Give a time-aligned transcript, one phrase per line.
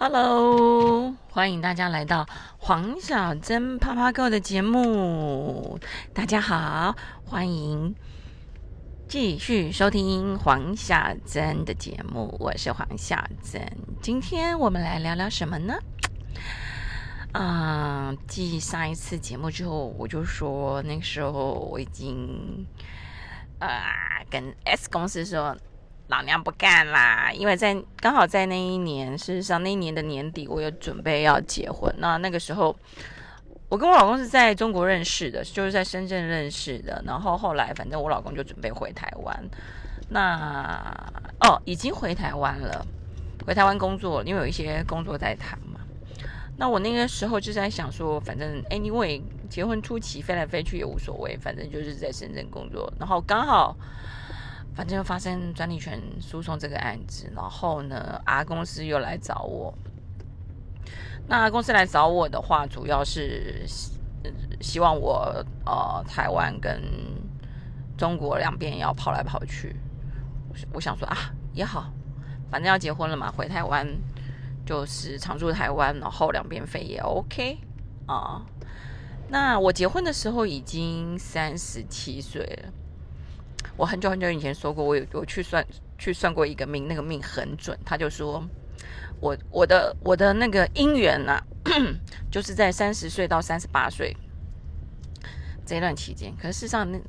[0.00, 2.24] Hello，欢迎大家来到
[2.56, 5.80] 黄小珍啪啪 Go 的节目。
[6.14, 7.96] 大家好，欢迎
[9.08, 13.60] 继续收听黄小珍的节目，我是黄小珍。
[14.00, 15.74] 今天我们来聊聊什么呢？
[17.32, 22.64] 啊，继上一次节目之后，我就说那时候我已经
[23.58, 25.56] 啊跟 S 公司说。
[26.08, 27.30] 老娘不干啦！
[27.32, 31.94] 因为在刚好在那一年，事实上那一年的年底，我有准备要结婚。
[31.98, 32.74] 那那个时候，
[33.68, 37.02] 我跟我老公是在中国认识的，就是在深圳认识的。
[37.06, 39.50] 然后后来，反正我老公就准备回台湾。
[40.08, 40.80] 那
[41.40, 42.86] 哦，已经回台湾了，
[43.46, 45.78] 回台湾工作，因为有一些工作在谈嘛。
[46.56, 49.20] 那我那个时候就在想说，反正 anyway，
[49.50, 52.90] 结婚初期飞来飞去也无所谓，反正就是在深圳工作。
[52.98, 53.76] 然后刚好。
[54.78, 59.76] 反正发生专利权诉讼这个案子，然后呢，R 公司又来找我。
[61.26, 63.66] 那公司来找我的话，主要是
[64.60, 66.80] 希望我呃台湾跟
[67.96, 69.74] 中国两边要跑来跑去。
[70.72, 71.16] 我想说啊，
[71.52, 71.92] 也好，
[72.48, 73.84] 反正要结婚了嘛，回台湾
[74.64, 77.58] 就是常驻台湾，然后两边飞也 OK
[78.06, 78.46] 啊。
[79.28, 82.72] 那我结婚的时候已经三十七岁了。
[83.78, 85.64] 我很久很久以前说过，我有我去算
[85.96, 87.78] 去算过一个命，那个命很准。
[87.86, 88.44] 他就说，
[89.20, 91.40] 我我的我的那个姻缘呐，
[92.28, 94.16] 就是在三十岁到三十八岁
[95.64, 96.34] 这一段期间。
[96.36, 97.00] 可是事实上，那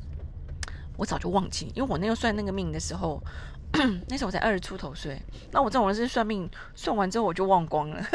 [0.95, 3.19] 我早就忘记，因为我那个算那个命的时候，
[4.07, 5.19] 那时候我才二十出头岁。
[5.49, 8.05] 那我这种人是算命算完之后我就忘光了，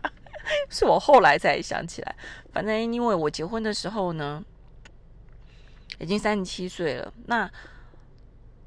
[0.70, 2.16] 是我后来才想起来。
[2.50, 4.42] 反正因为我结婚的时候呢，
[5.98, 7.50] 已经三十七岁了，那。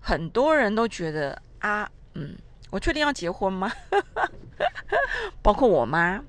[0.06, 2.36] 很多人都觉得啊，嗯，
[2.70, 3.72] 我确定要结婚吗？
[5.42, 6.22] 包括我妈，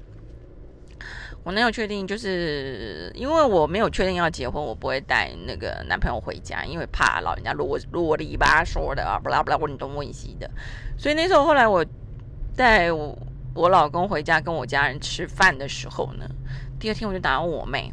[1.43, 10.49] 我没有确定，就是因为我没有确定要结婚，我不会带那个男朋友回家，因为怕老人家啰啰里吧嗦的啊，不啦不啦问东问西的。
[10.97, 11.85] 所以那时候后来我
[12.57, 13.19] 带我
[13.55, 16.25] 我老公回家跟我家人吃饭的时候呢，
[16.79, 17.93] 第二天我就打我妹，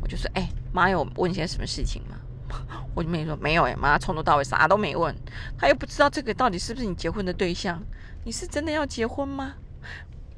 [0.00, 2.16] 我就说：“哎，妈有问些什么事情吗？”
[2.94, 5.14] 我就妹说没有哎，妈从头到尾啥都没问，
[5.58, 7.82] 他又不知道这个到底是不是你结婚的对象，
[8.24, 9.54] 你是真的要结婚吗？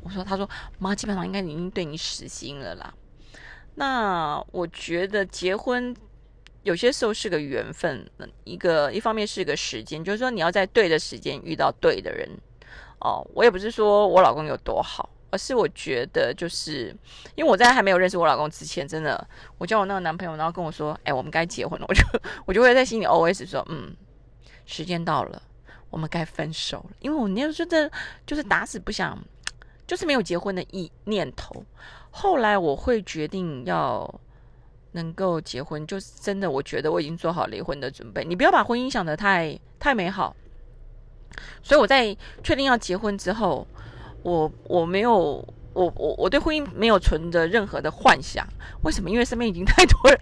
[0.02, 0.48] 我说，他说
[0.78, 2.92] 妈基本上应该已经对你死心了啦。
[3.76, 5.94] 那我觉得结婚
[6.62, 8.08] 有些时候是个缘分，
[8.44, 12.28] 一个一方面是个时间，就是说你要在对的时间遇到对的人
[13.00, 13.26] 哦。
[13.34, 15.08] 我也不是说我老公有多好。
[15.34, 16.94] 而是我觉得，就是
[17.34, 19.26] 因为我在还没有认识我老公之前，真的，
[19.58, 22.02] 我叫我那个男朋友，然后跟我说：“哎，我们该结婚了。”我就
[22.46, 23.96] 我就会在心里 OS 说：“嗯，
[24.64, 25.42] 时间到了，
[25.90, 27.90] 我们该分手了。”因为我那时候真的
[28.24, 29.18] 就是打死不想，
[29.88, 31.64] 就是没有结婚的意念头。
[32.12, 34.08] 后来我会决定要
[34.92, 38.24] 能够结婚，就是真的，我觉得我已经做好离婚的准备。
[38.24, 40.36] 你不要把婚姻想得太太美好。
[41.60, 43.66] 所以我在确定要结婚之后。
[44.24, 48.46] 我我没有我我我对婚姻没有存着任何的幻想，
[48.82, 49.10] 为什么？
[49.10, 50.18] 因为身边已经太多人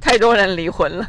[0.00, 1.08] 太多人离婚了，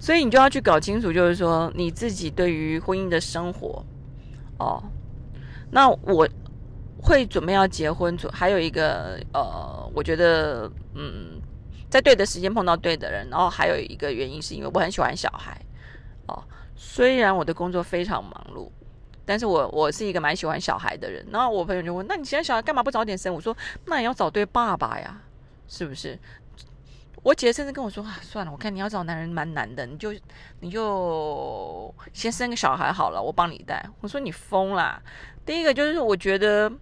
[0.00, 3.84] 所以你就要去搞清楚，就是说你自己对于婚姻的生活
[4.58, 4.82] 哦。
[5.70, 6.26] 那我
[7.02, 11.38] 会准备要结婚，还有一个呃，我觉得嗯，
[11.90, 15.60] 在对的时间碰到对的人，然后还有一个原因是因为我很喜欢小孩
[16.28, 16.42] 哦，
[16.74, 18.70] 虽然我的工作非常忙碌。
[19.28, 25.20] 但是我我是一个蛮喜欢小孩的人，然后我朋友就问：“那你现在小孩干嘛不早点生？”我说：“那也要找对爸爸呀，
[25.68, 26.18] 是不是？”
[27.22, 30.14] 我姐甚至跟我说：“啊，算了，我看你要找男人蛮难的，你就
[30.60, 34.98] 你就先生个小孩好了，我帮你带。”我说：“你疯啦！
[35.44, 36.72] 第一个就是我觉得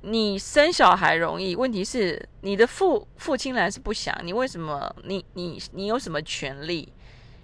[0.00, 4.92] 你生小孩容易，问题是你的父父亲来是不想你，为什么？
[5.04, 6.92] 你你你有什么权利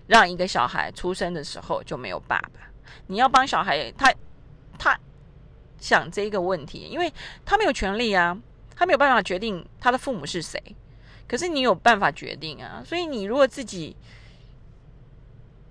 [0.09, 2.69] 让一个小孩出生的时候就没有爸爸？”
[3.07, 4.13] 你要帮小孩，他
[4.79, 4.99] 他
[5.79, 7.13] 想这个问题，因为
[7.45, 8.37] 他没有权利啊，
[8.77, 10.61] 他没有办法决定他的父母是谁。
[11.29, 13.97] 可是你有办法决定啊，所以你如果自己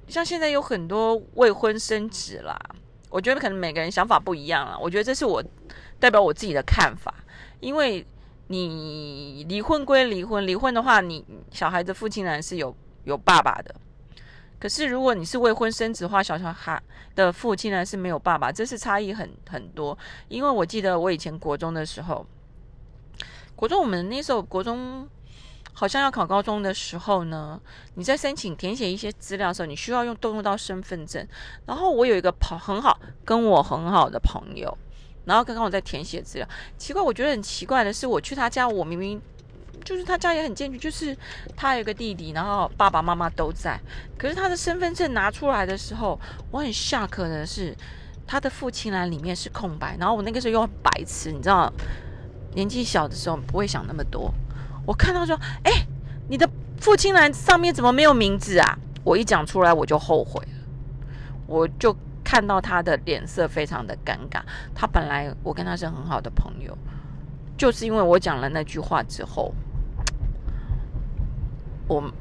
[0.08, 2.60] 像现在有很多未婚生子啦，
[3.10, 4.78] 我觉得可能每个人想法不一样啊。
[4.78, 5.44] 我觉得这是我
[6.00, 7.14] 代表我自己的看法，
[7.60, 8.06] 因为
[8.48, 13.76] 你离婚归离婚，离婚的话，你小孩的父亲呢是有有爸爸的。
[14.62, 16.80] 可是，如果你是未婚生子的话，小小孩
[17.16, 19.98] 的父亲呢是没有爸爸，这是差异很很多。
[20.28, 22.24] 因为我记得我以前国中的时候，
[23.56, 25.10] 国中我们那时候国中
[25.74, 27.60] 好像要考高中的时候呢，
[27.96, 31.28] 你在申请填写一些资料的时候，你需要用动用到身份证。
[31.66, 34.78] 然后我有一个朋很好跟我很好的朋友，
[35.26, 36.48] 然后刚刚我在填写资料，
[36.78, 39.20] 奇怪，我觉得很奇怪的是，我去他家，我明明
[39.84, 41.16] 就是他家也很健全，就是
[41.56, 43.80] 他有个弟弟，然后爸爸妈妈都在，
[44.18, 46.20] 可是他的身份证拿出来的时候，
[46.50, 47.76] 我很吓，可能是，
[48.26, 51.72] 他的父亲栏里面是空白，然后我那个时候又很白痴，你知道，
[52.54, 54.34] 年纪小的时候不会想那么多，
[54.86, 55.72] 我看到说，哎，
[56.30, 56.50] 你的
[56.80, 58.78] 父亲栏上面怎么没有名字啊？
[59.04, 60.54] 我一讲出来我就后悔了，
[61.48, 61.96] 我就。
[62.24, 64.40] 看到他的脸色非常的尴尬，
[64.74, 66.78] 他本来我跟他是很好的朋友，
[67.58, 69.54] 就是因为我讲了那句话之后，
[71.96, 72.12] 我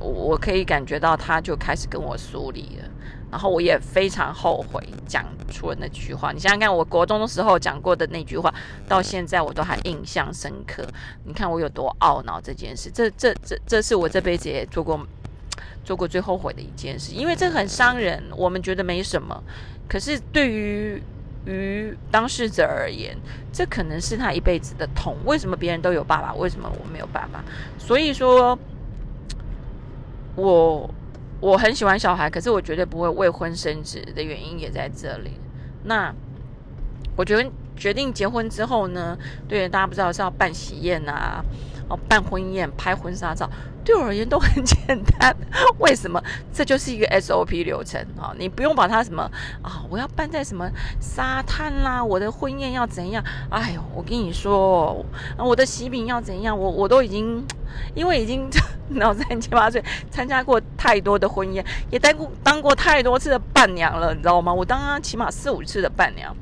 [0.00, 2.88] 我可以感觉到他就开始跟我疏离了，
[3.30, 6.32] 然后我也非常后悔讲出了那句话。
[6.32, 8.52] 你想想看，我国中的时候讲过的那句话，
[8.88, 10.82] 到现在我都还印象深刻。
[11.24, 15.06] 你看我有多懊恼这件事，这这这这是我这辈子也做过。
[15.84, 18.22] 做过最后悔的一件事，因为这很伤人。
[18.36, 19.42] 我们觉得没什么，
[19.88, 21.02] 可是对于
[21.46, 23.16] 于当事者而言，
[23.50, 25.16] 这可能是他一辈子的痛。
[25.24, 27.42] 为什么别人都有爸爸，为什么我没有爸爸？
[27.78, 28.58] 所以说，
[30.38, 30.88] 我
[31.40, 35.32] 我很喜欢小孩，可是我绝对不会未婚生子的原因也在这里。
[35.82, 36.14] 那
[37.16, 39.18] 我觉得决定结婚之后呢，
[39.48, 41.44] 对大家不知道是要办喜宴啊。
[41.88, 43.48] 哦，办婚宴、拍婚纱照，
[43.82, 45.34] 对我而言都很 简单。
[45.78, 46.22] 为什么？
[46.52, 48.34] 这就是一个 SOP 流程啊！
[48.38, 49.22] 你不用把它什么
[49.62, 50.70] 啊，我要办在什么
[51.00, 53.24] 沙滩啦，我的婚宴要怎样？
[53.48, 55.04] 哎呦，我跟你说，
[55.38, 56.58] 我的喜饼要怎样？
[56.58, 57.42] 我我都已经，
[57.94, 58.50] 因为已经
[58.90, 64.52] 老三七八岁，参加过太多的婚宴，也当过当过太多次的伴娘了，你知道吗？
[64.52, 66.36] 我当起码四五次的伴娘，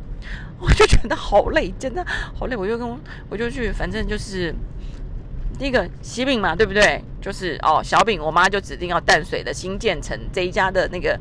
[0.59, 2.05] 我就觉得好累，真的
[2.35, 2.57] 好累。
[2.57, 4.53] 我就跟我就去，反正就是。
[5.59, 7.03] 第一个喜饼嘛，对不对？
[7.21, 11.19] 就是哦，小饼，我妈就指定要淡水的新建成这一家的那个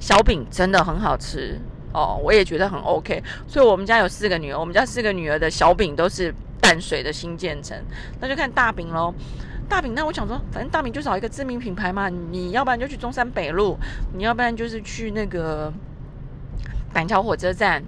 [0.00, 1.58] 小饼，真的很好吃
[1.94, 3.22] 哦，我也觉得很 OK。
[3.46, 7.76] 所以我们家有四个女儿，我们家四个女儿的小饼都是淡水的新建成。
[8.20, 9.14] 那就看大饼喽，
[9.68, 13.78] 大饼，那我想说，反正大饼就找一个知名品牌嘛，你要不然就去中山北路，
[14.12, 15.72] 你要不然就是去那个
[16.92, 17.82] 板桥火车站，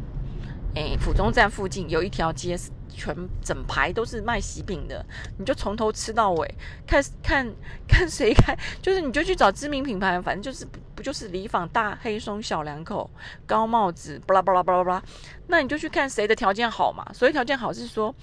[0.76, 2.56] 哎，府中站附近有一条街。
[2.96, 5.04] 全整排都是卖喜饼的，
[5.38, 6.54] 你就从头吃到尾，
[6.86, 7.46] 看看
[7.88, 13.10] 看谁开，就是你就去找知名品牌，反正就是不就是李坊大黑松小两口
[13.46, 15.02] 高帽子，巴拉巴拉巴拉巴拉，
[15.46, 17.04] 那你就去看谁的条件好嘛。
[17.12, 18.14] 所以条件好是说，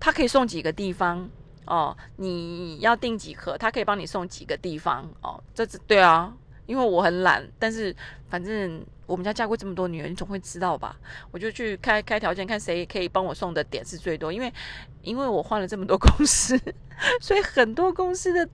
[0.00, 1.28] 他可以送几个地方
[1.66, 5.42] 哦，你要订几盒，他可以帮你送几个地方哦。
[5.54, 6.32] 这是对啊，
[6.68, 7.92] 因为我很懒，但是
[8.28, 8.86] 反正。
[9.08, 10.94] 我们家嫁过这么多女儿，你总会知道吧？
[11.30, 14.30] 我就去开开条件，看谁可以帮我送的点是最多。
[14.30, 14.52] 因为，
[15.00, 16.60] 因为我换了这么多公司，
[17.18, 18.46] 所以很多公司的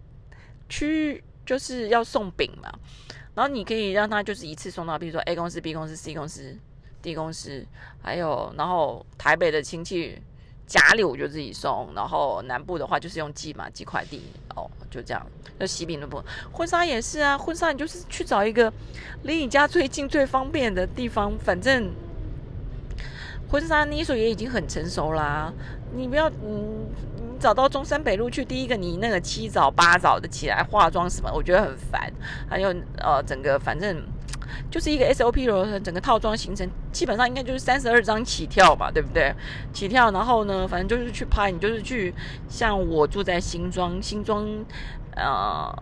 [0.68, 2.72] 区域就是要送饼嘛。
[3.34, 6.56] 然后你可以让他就是一次送到，比如说 A 公司、B 公司、C 公司、
[7.02, 7.66] D 公司，
[8.00, 10.22] 还有然后台北的亲戚。
[10.66, 14.22] 家里我就自己送，然后南部的话就是用寄嘛，寄快递
[14.56, 15.24] 哦，就这样。
[15.58, 16.22] 那喜饼的部，
[16.52, 18.72] 婚纱也是啊，婚纱你就是去找一个
[19.22, 21.32] 离你家最近、最方便的地方。
[21.38, 21.92] 反正
[23.50, 25.52] 婚纱你手也已经很成熟啦，
[25.94, 26.86] 你不要嗯，
[27.16, 32.12] 你找到中山北路去，第一个你那个七早八早的起来化妆什么，我觉得很烦。
[32.48, 34.02] 还有呃，整个反正。
[34.70, 39.34] 就是一个 SOP 流程，整个套装行程基本上应该就是三十二张起跳吧，对不对？
[39.72, 42.14] 起跳，然后呢，反正就是去拍，你就是去，
[42.48, 44.46] 像我住在新庄，新庄，
[45.16, 45.72] 呃。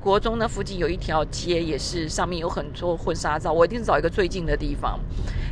[0.00, 3.52] 国中那附近有一条街，也是上面有很多婚纱照。
[3.52, 4.98] 我一定找一个最近的地方，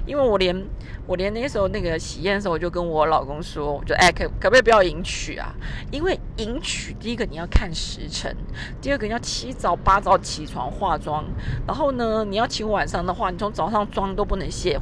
[0.07, 0.65] 因为我连
[1.07, 5.55] 我连那时候那个喜宴的时候，我就跟我老公说，我就哎可可不可以不要迎娶啊？
[5.91, 8.35] 因为迎娶第一个你要看时辰，
[8.81, 11.23] 第二个你要七早八早起床化妆，
[11.67, 14.79] 然后呢你要请晚上的话，你从早上妆都不能卸，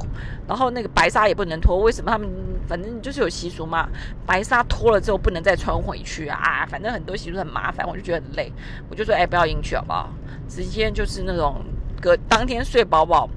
[0.47, 1.77] 然后那个白纱也不能脱。
[1.79, 2.29] 为什么他们
[2.65, 3.89] 反正就是有习俗嘛？
[4.25, 8.49] 白纱脱了之后不能再穿回去啊，反正很多习俗很麻烦，我就觉得很累，
[8.89, 9.61] 我就说哎不要迎。
[9.65, 10.11] 娶好不好？
[10.47, 11.59] 直接就是那种
[11.99, 13.27] 隔当天睡饱饱，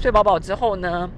[0.00, 1.10] 睡饱饱之后呢，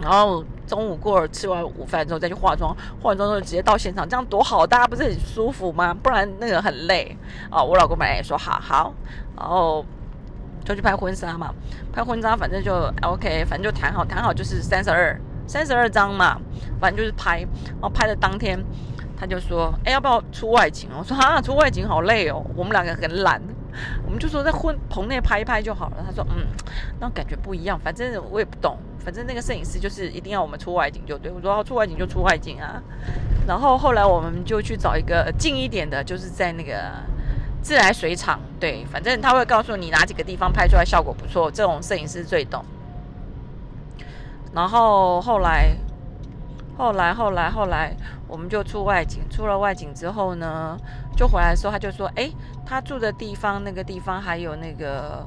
[0.00, 5.94] 然后中午过了吃完午饭之后再去化妆，化完妆之后直接到现场，这样多好，大家不是很舒服吗？
[5.94, 7.16] 不然那个很累
[7.50, 7.62] 啊。
[7.62, 8.92] 我老公本来也说好好，
[9.36, 9.84] 然后
[10.64, 11.54] 就去拍婚纱嘛，
[11.92, 16.40] 拍婚纱反正就 OK，反正就谈好谈好就是三十二三十二张嘛，
[16.80, 18.58] 反正就是拍，然后拍的当天。
[19.16, 23.40] 他就说：“哎，要不要出外景？”我说：“啊，出外景好累哦。”我们两个很懒，
[24.04, 26.04] 我们就说在婚棚内拍一拍就好了。
[26.04, 26.44] 他说：“嗯，
[26.98, 27.78] 那感觉不一样。
[27.78, 32.82] 反正我也不懂，反正那个摄影师就是一定要我们出外景就对。”我说：“出外景就出外景啊。”
[33.46, 36.90] 然后后来我们就去找一个近一点的，就是在那个
[37.62, 38.40] 自来水厂。
[38.58, 42.64] 对，反正他会告诉你哪几个地方拍出来效果不错，这种摄影师最懂。
[44.54, 45.76] 然后后来，
[46.78, 47.94] 后来，后来，后来，
[48.26, 49.20] 我们就出外景。
[49.28, 50.78] 出了外景之后呢，
[51.16, 52.30] 就回来的时候，他就说：“哎，
[52.64, 55.26] 他住的地方那个地方还有那个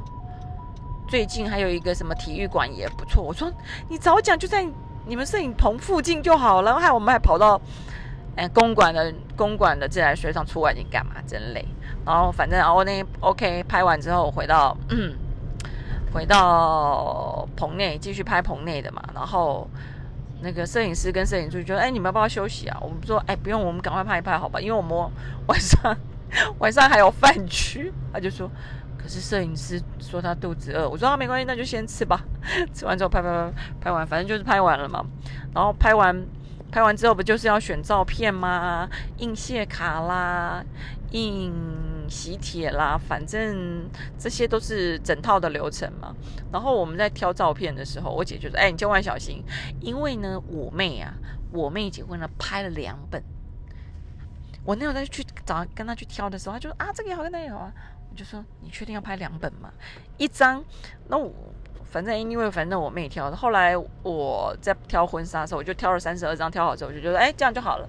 [1.08, 3.52] 最近还有一个什么体育馆也不错。”我说
[3.90, 4.66] ：“你早讲就在
[5.06, 7.60] 你们摄影棚附近就好了。”害我们还跑到
[8.36, 11.14] 哎公馆的公馆的自来水厂出外景干嘛？
[11.26, 11.66] 真累。
[12.06, 15.16] 然后反正哦那 OK 拍完之后回到嗯。
[16.14, 19.70] 回到棚内继续拍棚内的嘛，然后
[20.42, 24.60] 那个摄影师跟摄影助就说：“哎，你们要不要休息啊？”我们说：“哎，不用，我们赶快拍一拍，好吧？
[24.60, 24.98] 因为我们
[25.48, 25.96] 晚上
[26.60, 28.50] 晚上还有饭局。”他就说
[29.08, 32.24] ：“是摄影师说他肚子饿。”我说：“啊，没关系，那就先吃吧。
[32.74, 35.06] 吃完之后拍拍拍拍完，反正就是拍完了嘛。
[35.54, 36.26] 然后拍完
[36.72, 38.90] 拍完之后，不就是要选照片吗？
[39.18, 40.64] 印谢卡啦，
[41.12, 41.54] 印。”
[42.10, 43.86] 喜帖啦，反正
[44.18, 46.16] 这些都是整套的流程嘛。
[46.54, 49.44] 然后我们在挑照片的时候，我姐就说：“哎，你千万小心，
[49.82, 51.14] 因为呢，我妹啊，
[51.52, 53.22] 我妹结婚了，拍了两本。
[54.64, 57.74] 我那会再去找跟她去挑的时候，她就说：啊，这个也好，那个也好啊。
[58.10, 59.70] 我就说：你确定要拍两本吗？
[60.18, 60.64] 一张？
[61.08, 61.32] 那我。”
[61.90, 63.74] 反正因为反正我妹挑的，后来
[64.04, 67.88] 我在挑婚纱的时候，我就挑了三十二张，挑好之后我就觉得哎这样就好了。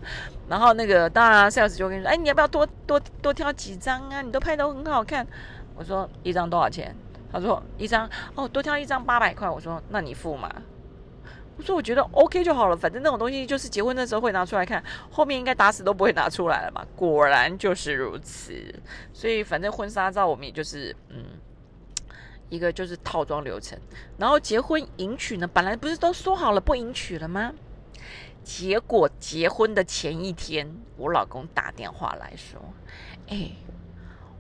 [0.48, 4.22] 然后那个当然 sales 就跟你说，哎你要不要多多多挑几张啊？
[4.22, 5.26] 你都拍得很好看。
[5.75, 6.94] 我说一张多少钱？
[7.32, 9.50] 他说一张哦多挑一张八百块。
[9.50, 10.48] 我说那你付嘛？
[11.59, 16.83] 我说我觉得 OK 就好了，反正那种东西就是结婚的时候会拿出来看，后面应该打死都不会拿出来了嘛。
[16.97, 18.75] 果然就是如此。
[19.12, 21.25] 所以反正婚纱照我们也就是嗯。
[22.50, 23.79] 一个就是套装流程，
[24.17, 27.53] 然后结婚迎娶呢，本来不是都说好了不迎娶了吗？
[28.43, 32.59] 结果结婚的前一天，我老公打电话来说
[33.29, 33.50] ：“哎，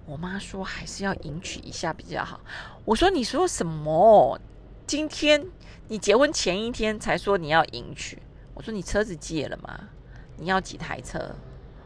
[0.06, 2.40] 我妈说还是要迎娶一下比较好。”
[2.86, 4.40] 我说：“你说什么？
[4.86, 5.46] 今天
[5.88, 8.18] 你结婚前一天才说你要迎娶？
[8.52, 9.88] 我说你车子借了吗？
[10.36, 11.34] 你要几台车？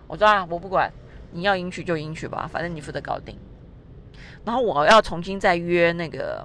[0.08, 0.92] 我说啊，我不管，
[1.30, 3.38] 你要迎娶就迎娶吧，反正你负责搞定。”
[4.44, 6.44] 然后我要重新再约那个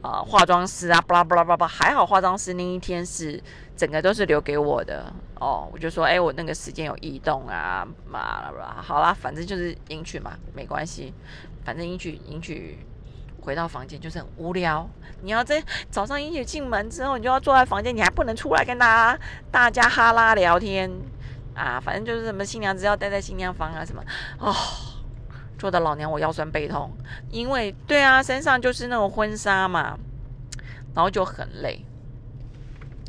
[0.00, 3.42] 啊化妆师啊，巴拉巴拉巴拉，还好化妆师那一天是
[3.76, 5.68] 整个都是留给我的哦。
[5.70, 11.12] 我就说，哎，我那个时间有异动啊，嘛啦啦好啦，反正就是迎娶嘛，没关系，
[11.64, 12.78] 反正迎娶迎娶
[13.42, 14.88] 回到房间就是很无聊。
[15.20, 19.20] 你要在早上一起进门之后，你就要坐在房间，你还不能出来跟大家
[19.50, 20.90] 大家哈拉聊天
[21.54, 24.02] 啊，反正就是什么新娘子要待在新娘房啊什么
[24.38, 24.54] 哦。
[25.58, 26.90] 坐的老娘我腰酸背痛，
[27.30, 29.96] 因为对啊，身上就是那种婚纱嘛，
[30.94, 31.84] 然后就很累，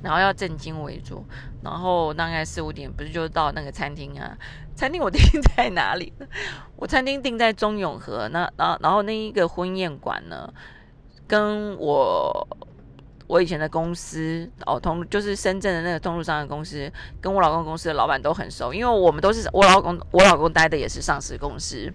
[0.04, 1.24] 然后要正襟危坐，
[1.64, 4.38] 然后大概四五点不是就到那个餐厅啊？
[4.76, 6.12] 餐厅我订在哪里？
[6.76, 10.54] 我餐厅订在中永和，那然后然后那一个婚宴馆呢，
[11.26, 12.48] 跟我
[13.28, 16.92] 我以前的公司哦通就是深圳的那个通路商的公司，
[17.22, 21.92] 跟我老公公司的老板都很熟，因为我们都是我老公我老公待的也是上市公司。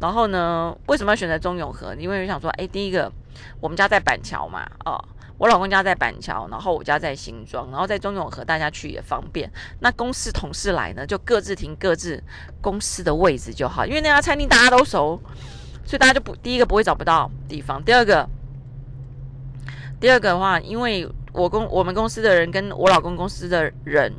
[0.00, 0.76] 然后呢？
[0.88, 1.94] 为什么要选择中永和？
[1.94, 3.12] 因为想说，哎，第一个，
[3.60, 4.98] 我们家在板桥嘛，哦，
[5.42, 9.50] 我老公家在板桥，然后我家在新庄，然后在中永和，大家去也方便。
[9.80, 12.22] 那公司同事来呢，就各自停各自
[12.60, 15.20] 公司的位置就好，因为那家餐厅大家都熟，
[15.84, 17.82] 所以大家就不第一个不会找不到地方。
[17.82, 18.24] 第二个，
[19.98, 24.12] 第二个的话，因为我公我们公司的人跟我老公公司的人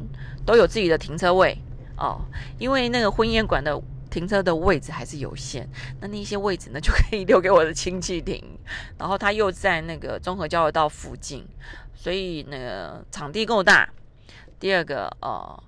[0.46, 1.58] 都有自己的停车位
[1.96, 2.20] 哦，
[2.60, 3.82] 因为那个婚宴馆的。
[4.14, 5.68] 停车的位置还是有限，
[6.00, 8.40] 那那些位置呢就可以留给我的亲戚停。
[8.96, 11.44] 然后他又在那个综合交流道附近，
[11.96, 13.90] 所以那个场地够大。
[14.60, 15.64] 第二个，呃，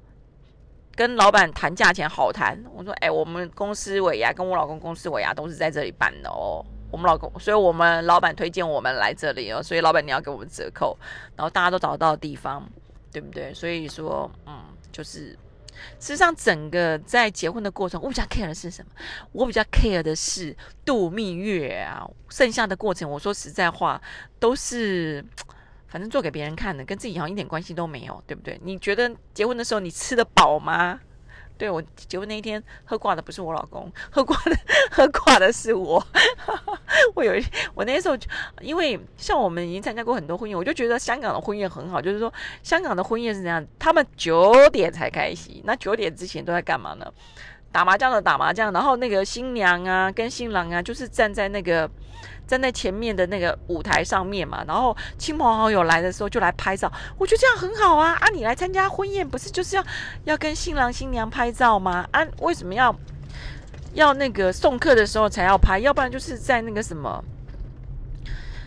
[0.96, 2.64] 跟老板谈价钱好谈。
[2.72, 6.64] 我说，哎，我们公司尾牙跟我老公公司尾牙都是在这里办的哦。
[6.92, 9.64] 我们老公，所以我们老板推荐我们来这里哦。
[9.64, 10.96] 所以老板你要给我们折扣，
[11.36, 12.64] 然后大家都找得到地方，
[13.12, 13.52] 对不对？
[13.56, 15.36] 所以说，嗯，就是。
[16.00, 18.92] 事实上，整个在结婚的过程，我比较 care 的是什么？
[19.32, 24.02] 我比较 care 的是度蜜月啊，剩下的过程，我说实在话，
[24.40, 25.24] 都是
[25.88, 28.60] 反正做给别人看的，跟自己好像一点关系都没有，对不对？
[28.64, 31.00] 你觉得结婚的时候你吃得饱吗？
[31.58, 34.58] 对我结婚那一天喝挂的不是我老公，喝挂的
[34.92, 36.06] 喝挂的是我。
[37.16, 37.44] 我有一
[37.74, 38.18] 我那时候
[38.62, 42.34] 因为像我们已经参加过很多婚宴，我就觉得香港的婚宴很好，就是说
[42.64, 43.66] 香港的婚宴是这样？
[43.80, 47.12] 他们九点才开席，那九点之前都在干嘛呢？
[47.76, 51.90] 打麻将的打麻将，然后那个新娘啊跟新郎啊就是站在那个。
[52.48, 58.16] 站在前面的那个舞台上面嘛，然后亲朋好友来的时候就来拍照，我觉得这样很好啊！
[58.22, 59.84] 啊，你来参加婚宴不是就是要
[60.26, 62.06] 要跟新郎新娘拍照吗？
[62.12, 62.96] 啊，为什么要
[63.96, 65.80] 要那个送客的时候才要拍？
[65.80, 67.24] 要不然就是在那个什么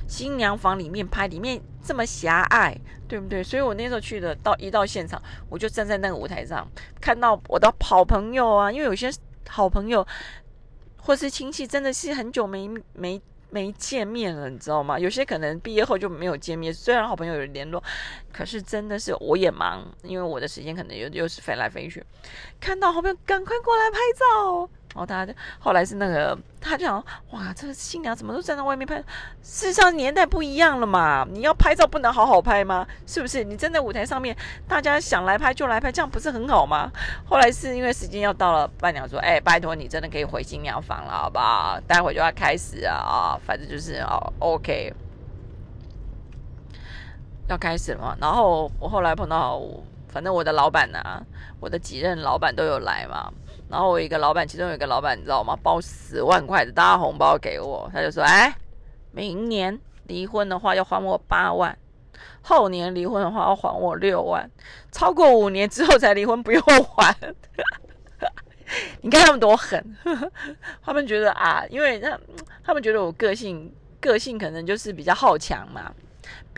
[0.08, 3.44] 新娘房里面拍，里面这么狭隘，对不对？
[3.44, 6.66] 所以我那时候去的，到一到现场，我就站在那个舞台上，
[7.00, 9.08] 看到我的好朋友啊，因为有些
[9.48, 10.04] 好朋友
[10.96, 13.22] 或是亲戚，真的是很久没没。
[13.50, 14.98] 没见面了，你知道吗？
[14.98, 17.82] 有些可能毕业后就没有见面，虽然好朋友有联络，
[18.30, 22.04] 可是真的是我也忙，因为我的时间可能又又是飞来飞去，
[22.60, 24.68] 看到好朋友赶快过来拍照。
[24.98, 26.96] 然后大家就后来是那个，他就想，
[27.30, 28.96] 哇，这个新娘怎么都站在外面拍？
[29.42, 32.84] 事实上年代不一样了嘛，你要拍照不能好好拍吗？
[33.06, 33.44] 是不是？
[33.44, 34.36] 你站在舞台上面，
[34.66, 36.90] 大家想来拍就来拍，这样不是很好吗？
[37.28, 41.78] 后来是因为时间要到了，伴娘说，哎，拜托你真的可以回新娘房了，好不好？
[41.86, 44.92] 待会就要开始啊啊，反正就是哦，OK，
[47.48, 48.16] 要开始了嘛。
[48.20, 49.62] 然后我后来碰到，
[50.08, 51.22] 反正我的老板呐，
[51.60, 53.32] 我的几任老板都有来嘛。
[53.70, 55.54] 然后我一个老板，其中有一个老板，你知道吗？
[55.62, 58.56] 包十万块的大红包给我，他就说：“哎，
[59.12, 61.76] 明年离婚的话要还我八万，
[62.40, 64.50] 后年离婚的话要还我六万，
[64.90, 67.14] 超过五年之后才离婚不用还。
[69.02, 69.96] ”你看他们多狠！
[70.82, 72.18] 他们觉得啊，因为他
[72.64, 75.92] 他们觉得我个性个性可能就是比较好强嘛。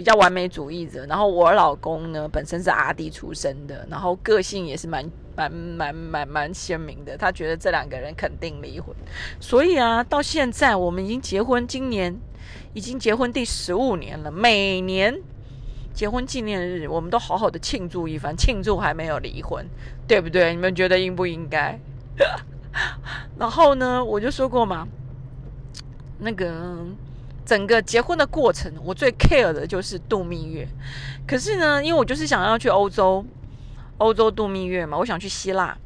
[0.00, 5.04] 比较完美主义者，然后我老公呢本身是阿弟出身的，然后个性也是蛮
[5.36, 7.18] 蛮蛮蛮蛮鲜明的。
[7.18, 8.96] 他觉得这两个人肯定离婚，
[9.38, 12.18] 所以啊，到现在我们已经结婚，今年
[12.72, 14.30] 已经结婚第十五年了。
[14.32, 15.20] 每年
[15.92, 19.66] 结婚纪念日，我们都好好的庆祝一番，庆祝还没有离婚，
[20.08, 20.54] 对不对？
[20.54, 21.78] 你们觉得应不应该？
[23.38, 24.88] 然后呢，我就说过嘛，
[26.20, 26.86] 那个。
[27.50, 30.64] 整个结婚的过程，我最 care 的就是度蜜月。
[31.26, 33.26] 可是呢，因为我就是想要去欧洲，
[33.98, 35.76] 欧洲度蜜月嘛，我想去希腊。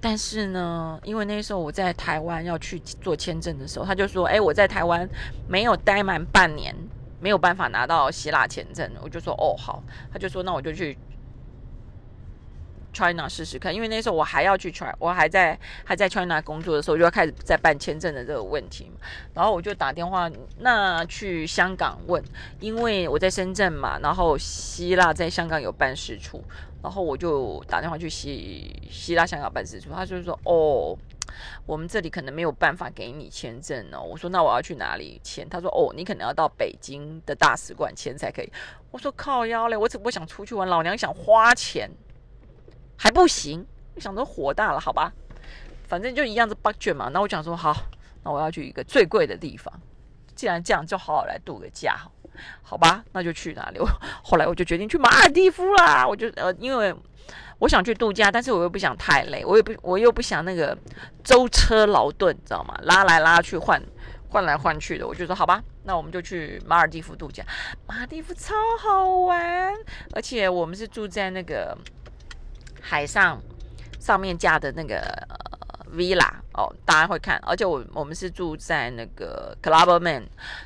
[0.00, 5.06] 但是呢，因为那时候我在台湾要去做签证的时候，他就说：“哎，我在台湾
[5.46, 6.74] 没有待满半年，
[7.20, 10.96] 没有办法拿到希腊签证。”我就说：“哦，好。”他就说：“那我就去。”
[12.96, 19.06] China 试试看，因为那时候我还要去 China，我还在还在 China 工作的时候，就要开始在办签证的这个问题嘛。
[19.34, 20.30] 然后我就打电话，
[20.60, 22.22] 那去香港问，
[22.58, 26.42] 因为我在深圳嘛，然后希腊在香港有办事处，
[26.82, 30.96] 然后我就打电话去希希腊香港办事处，他就说哦，
[31.66, 34.00] 我们这里可能没有办法给你签证哦。
[34.00, 35.46] 我说那我要去哪里签？
[35.48, 38.50] 他说哦，你可能要到北京的大使馆签才可以。
[38.90, 41.90] 我说靠腰嘞，我只不想出去玩，老娘想花钱。
[42.96, 45.12] 还不行，我想着火大了，好吧，
[45.86, 47.10] 反正就一样是 budget 嘛。
[47.12, 47.74] 那我讲说好，
[48.24, 49.72] 那我要去一个最贵的地方。
[50.34, 51.96] 既然这样，就好好来度个假，
[52.62, 53.04] 好吧？
[53.12, 53.78] 那就去哪里？
[54.22, 56.06] 后来我就决定去马尔蒂夫啦。
[56.06, 56.94] 我就呃，因为
[57.58, 60.76] 我想去度假，但是我又不想太累，我也不，我又不想那个
[61.24, 62.78] 舟车劳顿，知道吗？
[62.82, 63.82] 拉来拉去，换
[64.28, 65.06] 换来换去的。
[65.06, 67.42] 我就说好吧，那我们就去马尔蒂夫度假。
[67.86, 69.72] 马尔蒂夫超好玩，
[70.14, 71.76] 而且我们是住在那个。
[72.88, 73.42] 海上
[73.98, 75.02] 上面架的那个
[75.92, 80.22] villa 哦，大家会看，而且我我们是住在那个 Clubman，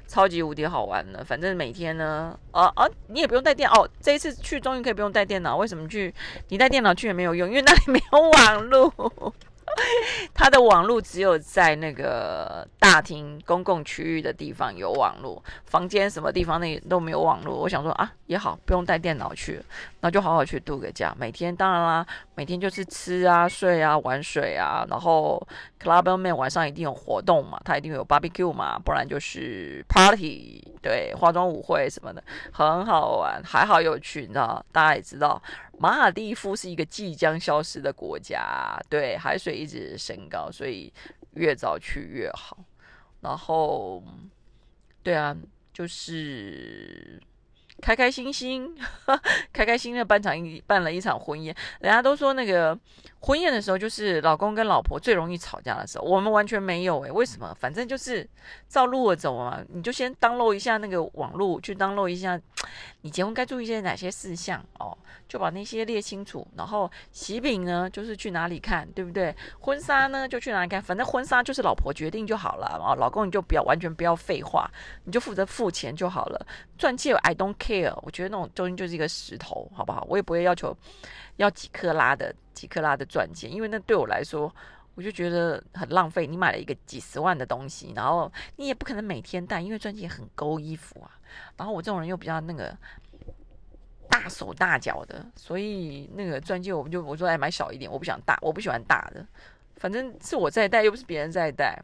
[0.06, 1.24] 超级无敌好玩的。
[1.24, 3.88] 反正每天呢，哦哦，你也不用带电哦。
[4.02, 6.14] 这一次去终于可以不用带电脑，为什么去？
[6.48, 9.34] 你带电脑去也没有用，因为那里没有网络。
[10.34, 17.56] 他的网络只有在那个大厅公共区域的地方有网络，房间什么地方那都没有网络。
[17.56, 19.62] 我想说啊，也好，不用带电脑去，
[20.00, 21.14] 那就好好去度个假。
[21.18, 22.06] 每天当然啦，
[22.40, 25.46] 每天就是吃啊、睡啊、玩水啊，然后
[25.78, 34.64] Club Man 晚上一定有活动嘛，他一定有 Barbecue 嘛，不然就是 Party，对，化妆舞会什么的，很好玩，还好有趣，你知道？
[34.72, 35.42] 大家也知道。
[35.78, 40.90] 马尔蒂夫是一个即将消失的国家，对海水一直升高，所以
[41.34, 42.56] 越早去越好。
[43.20, 44.02] 然后，
[45.02, 45.36] 对啊，
[45.74, 47.20] 就是
[47.80, 48.76] 开开心心，
[49.52, 50.34] 开开心的办场
[50.66, 51.54] 办了一场婚宴。
[51.80, 52.78] 人家都说那个
[53.22, 56.04] 婚宴的时候，就是老公跟老婆最容易吵架的时候。
[56.04, 57.54] 我们完全没有诶，为什么？
[57.60, 58.26] 反正就是
[58.68, 59.60] 照路走嘛。
[59.68, 62.40] 你就先登录一下那个网络，去登录一下。
[63.02, 64.96] 你结婚该注意些哪些事项哦？
[65.28, 66.46] 就把那些列清楚。
[66.56, 69.34] 然后喜饼呢，就是去哪里看，对不对？
[69.60, 70.82] 婚纱呢，就去哪里看。
[70.82, 74.70] 反正婚纱就是老婆决定就好了啊，老公你就不要完全不要废话，
[75.04, 76.46] 你就负责付钱就好了。
[76.78, 80.06] 钻戒 I don't care，我觉得那种东西就是一个石头，好不好？
[80.08, 80.74] 我也不会要求
[81.40, 84.54] 要几克拉的几克拉的钻戒，因为那对我来说。
[84.96, 91.08] 我就觉得很浪费，你买了一个几十万的东西，然后你也不可能每天戴，因为钻戒很勾衣服啊。
[91.56, 92.76] 然后我这种人又比较那个
[94.08, 99.24] 大手大脚的，所以那个钻戒我们就我说哎买小一点，我不想大，我不喜欢大的，
[99.76, 101.82] 反正是我在戴，又不是别人在戴。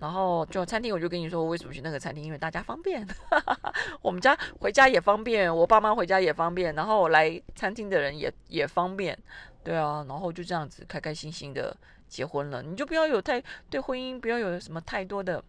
[0.00, 2.22] 然后就餐厅，我就跟你说，为什么去那个餐厅？
[2.22, 3.04] 因为大家方便，
[4.00, 9.18] 我们家回家也方便，我爸妈回家也方便，然后来餐厅的人也也方便，
[9.64, 11.76] 对啊，然后就这样子开开心心的
[12.08, 12.62] 结婚了。
[12.62, 15.42] 你就不要有太对婚姻不要有什么太多的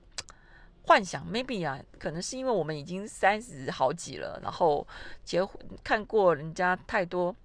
[0.88, 4.88] 幻想，maybe 啊，可能是因为我们已经三十好几了，然后
[5.24, 7.36] 结婚看过人家太多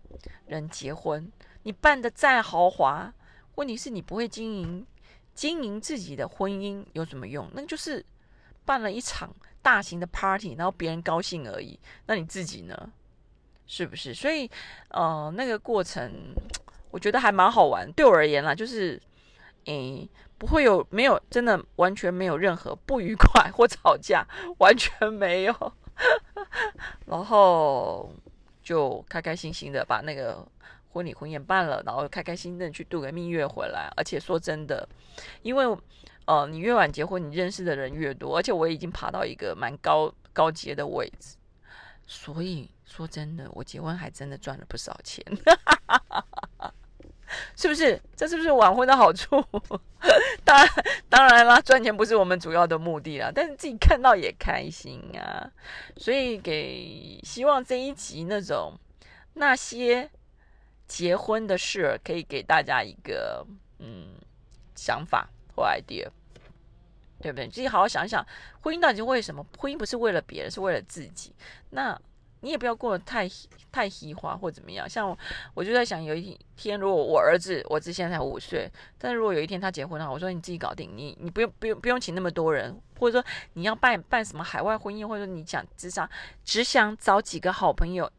[0.46, 1.30] 人结婚，
[1.64, 3.12] 你办的再豪华，
[3.56, 4.86] 问题是你不会经营。
[5.34, 7.48] 经营自己的婚姻有什么用？
[7.52, 8.04] 那就是
[8.64, 11.78] 办了一场大型的 party，然后别人高兴而已。
[12.06, 12.92] 那你自己呢？
[13.66, 14.12] 是不是？
[14.14, 14.50] 所以，
[14.88, 16.12] 呃，那个过程
[16.90, 17.90] 我觉得还蛮好玩。
[17.92, 19.00] 对我而言啦，就是，
[19.64, 24.26] 诶，不会有没有真的完全没有任何 不愉快或吵架，
[24.58, 25.72] 完全没有。
[27.06, 28.12] 然后
[28.62, 30.46] 就开开心心的把那个。
[30.94, 33.92] 婚礼婚宴办了，然后开开心心的去度个蜜月回来。
[33.96, 34.88] 而且说真的，
[35.42, 35.76] 因为
[36.26, 38.36] 呃，你越晚结婚，你认识的人越多。
[38.36, 41.36] 而且我已经爬到一个蛮高高阶的位置，
[42.06, 45.24] 所以说真的，我结婚还真的赚了不少钱，
[47.56, 48.00] 是不是？
[48.14, 49.42] 这是不是晚婚的好处？
[50.44, 50.68] 当然，
[51.08, 55.50] 当然啦，赚钱不是我们主要的目的啦，但是自己看到也开心啊。
[55.96, 58.78] 所以给希望这一集那种
[59.34, 60.08] 那些。
[60.86, 63.44] 结婚的事可以给大家一个
[63.78, 64.14] 嗯
[64.74, 66.08] 想法或 idea，
[67.20, 67.46] 对不对？
[67.48, 68.24] 自己好好想想，
[68.60, 69.44] 婚姻到底为什么？
[69.58, 71.34] 婚姻不是为了别人，是为了自己。
[71.70, 71.98] 那
[72.40, 73.26] 你也不要过得太
[73.72, 74.86] 太稀化或怎么样。
[74.88, 75.16] 像
[75.54, 86.08] 我就在想，有一天如果我儿子，我儿子现在才五岁，但是如果有一天他结婚的话，我说你自己搞定，你你不用不用不用请那么多人，或者说你要办办什么海外婚姻，或者说你想只想
[86.44, 88.10] 只想找几个好朋友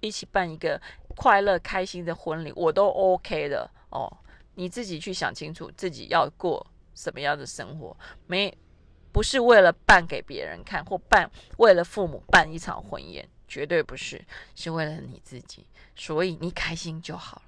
[0.00, 0.80] 一起办一个。
[1.18, 4.08] 快乐开心的婚礼我都 OK 的哦，
[4.54, 7.96] 你自己去想清楚自己要过什么样的生活，
[8.28, 8.56] 没
[9.10, 17.42] 不是为了办给别人看或办为了父母办一场婚宴，绝对不是，是为了你自己，所以你开心就好了。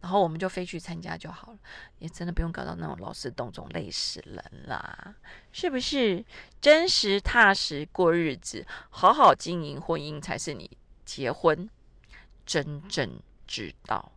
[0.00, 1.58] 然后我们就飞去参加就好了，
[1.98, 5.14] 也真的不用搞到那种劳师动众累死人啦，
[5.52, 6.24] 是不是？
[6.58, 10.70] 真实踏实过日子，好好经营婚姻才是你
[11.04, 11.68] 结婚。
[12.48, 14.10] 真正知道，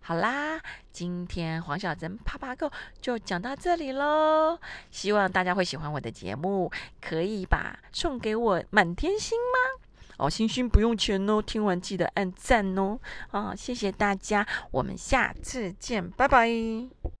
[0.00, 2.68] 好啦，今天黄小珍啪啪够
[3.00, 4.58] 就讲到这里喽。
[4.90, 6.68] 希望大家会喜欢我的节目，
[7.00, 9.84] 可以把送给我满天星吗？
[10.18, 12.98] 哦，星星不用钱哦，听完记得按赞哦。
[13.30, 17.00] 啊，谢谢大家，我们下次见，拜拜。